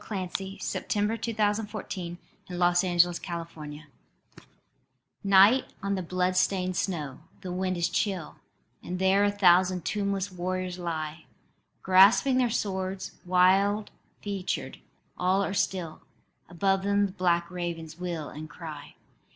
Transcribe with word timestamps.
HIALMAR 0.07 0.29
SPEAKS 0.31 0.71
TO 0.71 0.79
THE 0.79 1.35
RAVEN 1.37 1.67
from 1.67 1.77
Leconte 1.77 2.17
de 2.47 2.57
Lisle 3.59 3.83
Night 5.23 5.65
on 5.83 5.93
the 5.93 6.01
bloodstained 6.01 6.75
snow: 6.75 7.19
the 7.41 7.51
wind 7.51 7.77
is 7.77 7.87
chill: 7.87 8.37
And 8.81 8.97
there 8.97 9.23
a 9.23 9.31
thousand 9.31 9.85
tombless 9.85 10.31
warriors 10.31 10.79
lie, 10.79 11.25
Grasping 11.83 12.37
their 12.37 12.49
swords, 12.49 13.11
wild 13.27 13.91
featured. 14.23 14.79
All 15.19 15.43
are 15.43 15.53
still. 15.53 16.01
Above 16.49 16.81
them 16.81 17.05
the 17.05 17.11
black 17.11 17.51
ravens 17.51 17.99
wheel 17.99 18.27
and 18.29 18.49
cry. 18.49 18.95